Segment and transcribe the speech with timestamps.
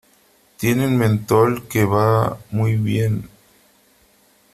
[0.57, 3.29] tienen mentol que va muy bien.